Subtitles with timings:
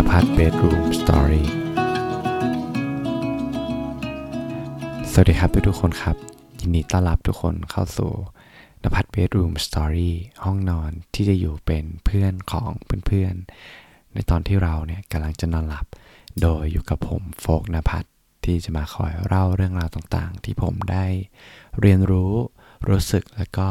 [0.00, 1.48] นภัทร Bedroom Story
[5.10, 6.16] สวัสดีครับทุกทุกคนครับ
[6.60, 8.12] ยินดีต้อนรับทุกคนเข้าสู่
[8.82, 10.14] นภัทร Bedroom Story
[10.44, 12.70] ห้องนอนที่จะอยู่เป็นเพื่อนของ
[13.06, 15.86] เพื่อนๆ ในตอนที่เราเนี่ยกำลังจะนอนหลับ
[16.40, 18.08] โดยอยู่กับผมโฟกนภัทร
[18.44, 21.06] ที่จะมาคอยเล่าเรื่องราวต่างๆ ที่ผมได้
[21.80, 22.32] เรียนรู้
[22.88, 23.68] รู้สึกแล้วก็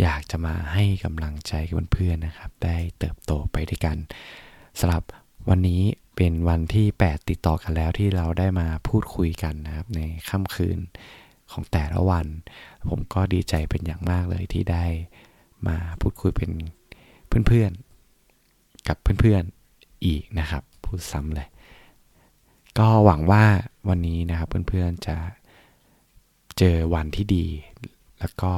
[0.00, 3.98] อยากจะมาให้กำลังใจกับเพื่อนๆนะครับ ได้เติบโตไปด้วยกัน
[4.80, 5.04] สำหรับ
[5.48, 5.82] วันนี้
[6.16, 10.78] เป็นวันที่ 8 ติดต่อกันแล้วที่เราได้มาพูดคุยกันนะครับ ในค่ำคืน
[11.52, 12.26] ของแต่ละวัน
[12.90, 14.84] ผมก็ดีใจเป็นอย่างมากเลยที่ได้
[15.68, 21.48] มาพูดคุยเป็นเพื่อนๆ กับเพื่อนๆอีกนะครับ พูดซ้ำเลย
[22.78, 23.44] ก็หวังว่า
[23.88, 25.16] วันนี้นะครับเพื่อนๆจะ
[26.58, 27.46] เจอวันที่ดี
[28.20, 28.52] แล้วก็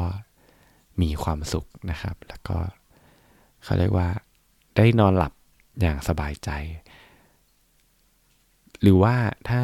[1.02, 2.56] มีความสุขนะครับ แล้วก็
[3.64, 4.08] เขาเรียกว่า
[4.76, 5.32] ได้นอนหลับ
[5.80, 6.50] อย่างสบายใจ
[8.80, 9.14] หรือว่า
[9.48, 9.62] ถ้า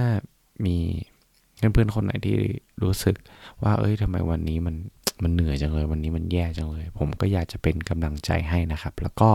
[0.67, 0.77] มี
[1.73, 2.37] เพื่อนๆคนไหนที่
[2.83, 3.17] รู้สึก
[3.63, 4.77] ว่าเอ้ยทำไมวันนี้มัน
[5.23, 9.31] มันเหนื่อยจังเลยวันนี้มันแย่จังเลย ผมก็อยากจะเป็นกำลังใจให้นะครับ แล้วก็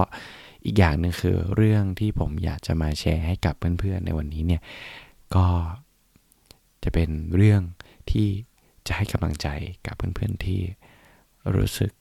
[0.66, 4.62] อีกอย่างหนึ่งคือเรื่องที่ผมอยากจะมาแชร์ให้กับเพื่อนๆในวันนี้เนี่ย
[5.36, 5.46] ก็
[6.84, 7.62] จะเป็นเรื่อง
[8.12, 8.28] ที่
[8.88, 9.48] จะให้กำลังใจ
[9.86, 10.60] กับเพื่อนๆที่
[11.56, 11.92] รู้สึก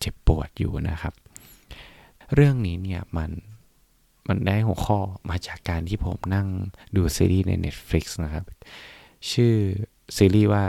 [0.00, 1.14] เจ็บปวดอยู่นะครับ
[2.34, 3.30] เรื่องนี้เนี่ยมัน
[4.28, 4.98] มันได้หัวข้อ
[5.30, 6.46] มาจากการที่ผมนั่ง
[6.96, 8.44] ดูซีรีส์ใน Netflix นะครับ
[9.30, 9.54] ชื่อ
[10.16, 10.64] ซีรีส์ว่า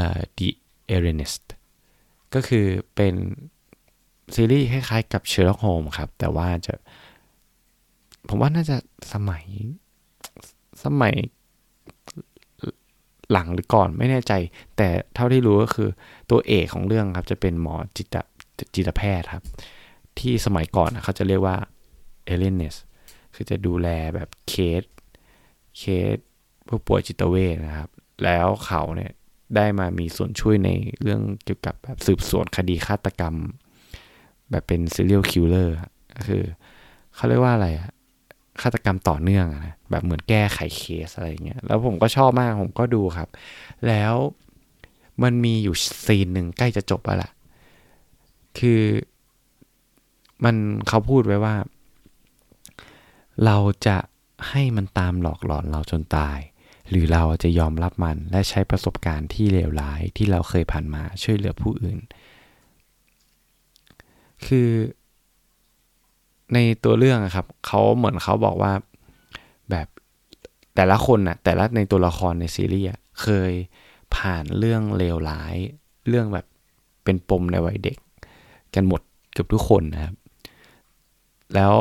[0.00, 0.48] uh, The
[0.94, 1.44] Arenist
[2.34, 3.14] ก็คือเป็น
[4.34, 6.74] ซีรีส์คล้ายๆกับ Sherlock Holmes ครับ แต่ว่าจะ
[8.28, 8.76] ผมว่าน่าจะ
[9.12, 9.44] สมัย
[10.84, 11.14] สมัย
[13.32, 14.32] หลังหรือก่อนไม่แน่ใจ
[14.76, 15.88] แต่เท่าที่รู้ก็คือ
[16.30, 18.16] ตัวเอกของเรื่องครับ จะเป็นหมอจิต
[18.74, 19.44] จิตแพทย์ครับ
[20.18, 21.56] ที่สมัยก่อนเขาจะเรียกว่า
[22.24, 22.76] เอเลนเนส
[23.34, 24.82] คือจะดูแลแบบเคส
[25.78, 25.82] เค
[26.14, 26.16] ส
[26.68, 27.90] ผู้ป่วยจิตเวชนะครับ
[28.24, 29.12] แล้วเขาเนี่ย
[29.56, 30.70] ได้มามีส่วนช่วยใน
[31.02, 33.34] เรื่องเกี่ยวกับแบบสืบสวนคดีฆาตกรรม
[34.50, 35.68] แบบเป็น serial killer
[36.14, 36.42] ก็คือ
[37.14, 37.90] เขาเรียกว่าอะไรอะ
[38.62, 43.28] ฆาตกรรมต่อเนื่องนะแบบเหมือนแก้ไขเคสอะไรเงี้ยแล้วผมก็ชอบมากผมก็ดูครับ
[43.88, 44.14] แล้ว
[45.22, 47.30] มันมีอยู่ซีนหนึ่งใกล้จะจบแล้วล่ะ
[48.58, 48.82] คือ
[50.44, 50.56] มัน
[50.88, 51.54] เขาพูดไว้ว่า
[53.44, 53.56] เรา
[53.86, 53.96] จะ
[54.50, 56.38] ให้มันตามหลอกหลอนเราจนตาย
[56.88, 61.98] หรือเราจะยอมรับมันและใช้ประสบการณ์ที่เลวร้ายที่เราเคยผ่านมาช่วยเหลือผู้อื่น
[64.46, 64.70] คือ
[66.54, 68.72] ในตัวเรื่องครับเขาเหมือนเขาบอกว่า
[69.70, 69.86] แบบ
[70.74, 72.88] แต่ละคนน่ะแต่ละในตัวละครในซีรีส์
[73.22, 73.52] เคย
[74.16, 75.54] ผ่านเรื่องเลวร้าย
[76.08, 76.46] เรื่องแบบ
[77.04, 77.98] เป็นปมในวัยเด็ก
[78.74, 79.00] กันหมด
[79.32, 80.14] เกือบทุกคนนะครับ
[81.54, 81.72] แล้ว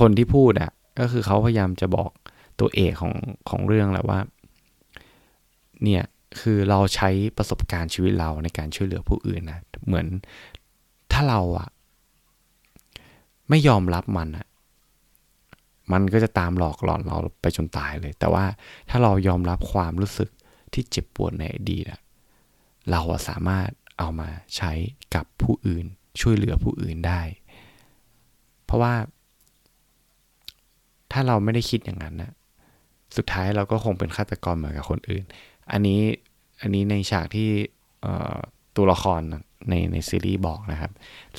[0.00, 2.10] คนที่พูดอะ ก็คือเขาพยายามจะบอก
[2.60, 3.14] ตัวเอกของ
[3.50, 4.20] ของเรื่องแหละว่า
[5.84, 6.04] เนี่ย
[6.40, 10.06] คือเราใช้ประสบการณ์ชีวิตเราในการช่วยเหลือผู้อื่นนะเหมือน
[11.12, 11.68] ถ้าเราอะ
[13.48, 14.46] ไม่ยอมรับมันอะ
[15.92, 18.44] มันก็จะตามหลอกหลอนเราไปจนตายเลย แต่ว่า
[18.90, 20.30] ถ้าเรายอมรับความรู้สึก
[20.72, 22.00] ที่เจ็บปวดในอดีตอะ
[22.90, 24.72] เราสามารถเอามาใช้
[25.14, 25.84] กับผู้อื่น
[26.20, 27.20] ช่วยเหลือผู้อื่นได้
[28.64, 28.94] เพราะว่า
[31.12, 32.32] ถ้าเราไม่ได้คิดอย่างนั้นนะ
[33.16, 35.24] สุดท้ายเราก็คงเป็นฆาตกรเหมือนกับคนอื่น
[35.70, 36.00] อันนี้
[36.60, 37.48] อันนี้ในฉากที่
[38.76, 39.20] ตัวละคร
[39.68, 40.92] ในในซีรีส์บอกนะครับ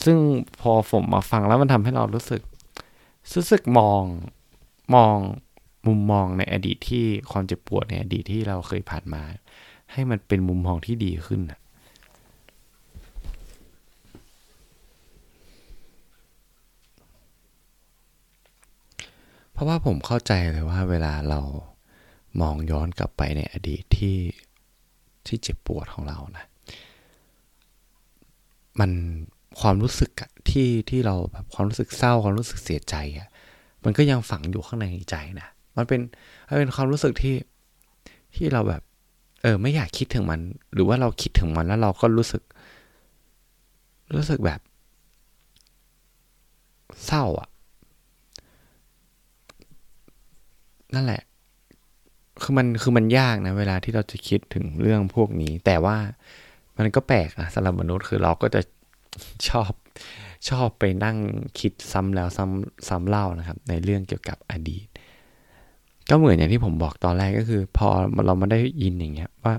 [0.03, 0.17] ซึ่ง
[0.61, 2.41] พอผมมาฟังแล้วมันทำให้เรารู้สึก
[3.35, 4.03] รู้สึกมอง
[4.95, 5.15] มอง
[5.87, 9.23] มุมมองในอดีตที่ความเจ็บปวดในอดีตที่เราเคยผ่านมา
[9.91, 11.59] ให้มันเป็นมุมมองที่ดีขึ้นนะ
[19.59, 21.39] ราะว่าผมเข้าใจเลยว่าเวลาเรา
[22.41, 24.17] มองย้อนกลับไปในอดีตที่
[25.27, 26.45] ที่เจ็บปวดของเรานะ
[28.79, 28.91] มัน
[29.61, 33.27] ความรู้สึกอะที่ที่เราแบบความรู้สึกเศร้าความรู้สึกเสียใจอะ
[33.83, 35.47] มันก็ยังฝังอยู่ข้างในใจนะ
[35.77, 36.01] มันเป็น
[36.47, 37.35] มันเป็นความรู้สึกที่
[38.35, 38.81] ที่เราแบบ
[39.41, 40.39] เออ ไม่อยากคิดถึงมัน
[40.73, 42.43] หรือว่าเราคิดถึงมันแล้วเราก็รู้สึก
[44.15, 44.59] รู้สึกแบบ
[47.05, 47.49] เศร้าอะ
[50.95, 51.21] นั่นแหละ
[52.41, 55.97] คือมันคือมันยากนะ เวลาที่เราจะคิดถึงเรื่องพวกนี้ แต่ว่า
[56.77, 58.61] มันก็แปลกนะสำหรับมนุษย์คือเราก็จะ
[59.49, 59.71] ชอบ
[60.49, 61.17] ชอบไปนั่ง
[61.59, 64.85] คิดซ้ำแล้วซ้ำซ้ำเล่านะครับ ในเรื่องเกี่ยวกับอดีต
[66.09, 67.89] ก็เหมือนอย่างที่ผมบอกตอนแรกก็คือ พอ
[68.25, 69.55] เรามาได้ยินอย่างเงี้ยว่า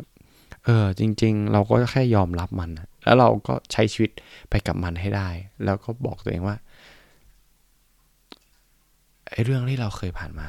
[0.65, 2.71] เออจริง ๆ เราก็แค่ยอมรับมัน
[3.05, 4.11] แล้วเราก็ใช้ชีวิต
[4.51, 5.29] ไปกับมันให้ได้
[5.65, 6.57] แล้วก็บอกตัวเองว่า
[9.29, 10.49] ไออ้เรื่องที่เราเคยผ่านมา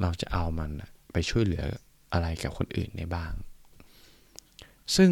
[0.00, 0.70] เราจะเอามัน
[1.12, 1.64] ไปช่วยเหลือ
[2.12, 3.32] อะไรกับคนอื่นในบ้าง
[4.96, 5.10] ซึ่ง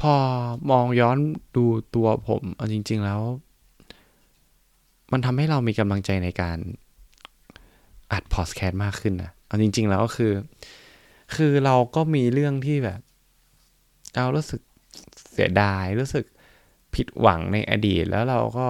[0.00, 0.14] พอ
[0.70, 1.18] มองย้อน
[1.56, 1.64] ดู
[1.94, 3.20] ตัวผมเอาจริง ๆแล้ว
[5.12, 6.58] มันทำให้เรามีกำลังใจในการ
[8.12, 10.32] อัดพอดแคสต์มากขึ้นนะเอาจริง ๆ แล้วก็คือ
[11.34, 13.00] คือเราก็มีเรื่องที่แบบ
[14.16, 14.60] เรารู้สึก
[15.32, 16.24] เสียดายรู้สึก
[16.94, 18.66] ผิดหวังในอดีต แล้วเราก็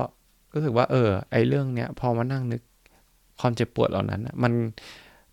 [0.53, 2.63] รู้สึกว่า เออ ไอเรื่องเนี้ย พอมานั่งนึก
[3.41, 4.53] ความเจ็บปวดเหล่านั้นมัน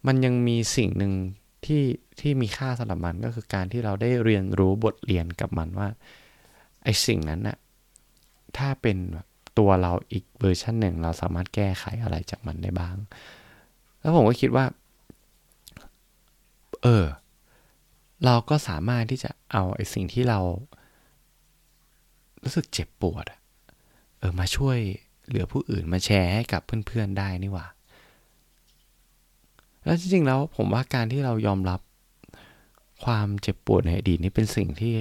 [0.08, 1.14] มันยังมีสิ่งหนึ่ง
[1.66, 1.84] ที่
[2.20, 5.90] ที่มีค่าสำหรับมันก็คือการที่เราได้เรียนรู้บทเรียนกับมันว่า
[6.84, 7.58] ไอ้สิ่งนั้นน่ะ
[8.58, 8.98] ถ้าเป็น
[9.58, 12.96] ตัวเราอีกเวอร์ชันหนึ่ง เราสามารถแก้ไขอะไรจากมันได้บ้าง
[14.00, 14.66] แล้วผมก็คิดว่า
[16.84, 17.06] เออ
[18.26, 20.40] เราก็สามารถที่จะเอาไอ้สิ่งที่เรา
[22.44, 23.26] รู้สึกเจ็บปวด
[24.20, 24.78] เออมาช่วย
[25.28, 27.68] เหลือผู้อื่นมาแชร์ให้กับเพื่อนๆได้นี่หว่า
[29.88, 31.80] แล้วจริงๆแล้วผมว่าการที่เรายอมรับ
[33.04, 34.96] ความเจ็บปวดในอดีตนี่เป็นสิ่งที่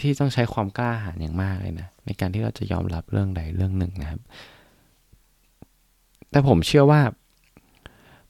[0.00, 4.20] ที่ต้องใช้ความกล้าหาญอย่างมากเลยนะ ในการที่เราจะยอมรับเรื่องใดเรื่องหนึ่งนะครับ
[6.30, 7.00] แต่ผมเชื่อว่า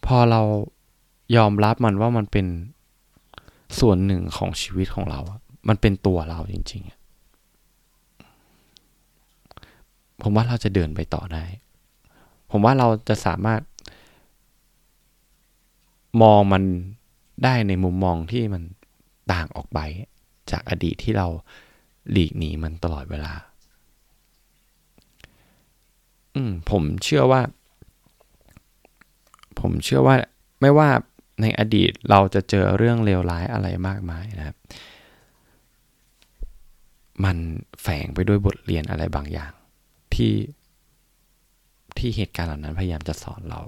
[0.07, 0.41] พอเรา
[1.37, 2.47] ยอมรับมันว่ามันเป็น
[3.81, 5.21] ส่วนหนึ่งของชีวิตของเรา
[5.69, 7.03] มันเป็นตัวเราจริง ๆ
[10.23, 11.45] ผมว่าเราจะเดินไปต่อได้
[12.51, 13.61] ผมว่าเราจะสามารถ
[16.21, 16.63] มองมัน
[17.45, 18.63] ได้ในมุมมองที่มัน
[19.33, 19.79] ต่างออกไป
[20.51, 21.29] จากอดีตที่เรา
[22.11, 23.33] หลีกหนีมันตลอดเวลา
[26.35, 27.41] อืมผมเชื่อว่า
[29.61, 30.17] ผมเชื่อว่า
[30.61, 30.89] ไม่ว่า
[31.43, 34.57] ในอดีตเราจะเจอเรื่องเลวร้ายอะไรมากมายนะครับ
[37.25, 37.37] มัน
[37.83, 39.53] แฝงไปด้วยบทเรียนอะไรบางอย่าง
[40.15, 40.35] ที่
[41.99, 43.61] ที่เหตุการณ์เหล่านั้นพยายามจะสอนเรา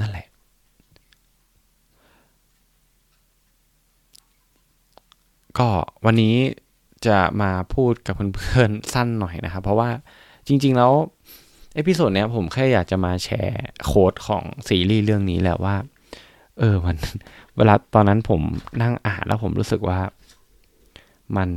[0.00, 0.26] นั่นแหละ
[5.58, 5.68] ก็
[6.04, 6.36] วันนี้
[7.06, 9.90] จะมาพูดกับเพื่อนๆสั้นหน่อยนะครับ เพราะว่า
[10.46, 10.92] จริง ๆ แล้ว
[11.74, 15.76] episode เนี้ยผมแค่อยากจะมาแชร์ quote ของซีรีส์เรื่องนี้แหละว่า
[16.58, 16.96] เออมัน
[17.56, 18.40] เวลาตอนนั้นผม
[18.82, 20.00] นั่งอ่านแล้วผมรู้สึกว่า
[21.36, 21.50] มัน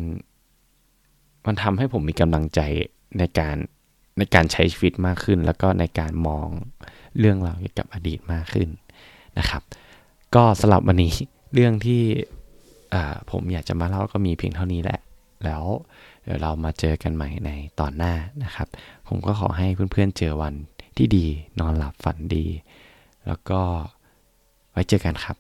[1.46, 2.60] มันทำให้ผมมีกำลังใจ
[3.18, 3.56] ในการ
[4.18, 6.50] ในการใช้ชีวิตมากขึ้น แล้วก็ในการมอง
[7.20, 8.70] เรื่องราวเกี่ยวกับอดีตมากขึ้น
[9.40, 9.62] นะครับ
[10.36, 11.14] ก็สำหรับวันนี้
[11.54, 12.02] เรื่องที่
[13.32, 15.00] ผมอยากจะมาเล่าก็มีเพียงเท่านี้แหละ
[15.46, 15.64] แล้ว
[16.24, 17.50] เดี๋ยวเรามาเจอกันใหม่ใน
[17.80, 18.14] ตอนหน้า
[18.44, 18.68] นะครับ
[19.08, 20.54] ผมก็ขอให้เพื่อนๆเจอวัน
[20.98, 21.26] ที่ดี
[21.60, 22.46] นอนหลับฝันดี
[23.28, 23.60] แล้วก็
[24.72, 25.38] ไว้เจอกันครับ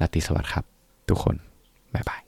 [0.00, 0.64] ราตรีสวัสดิ์ครับ
[1.08, 1.36] ทุกคน
[1.94, 2.23] บ๊ายบาย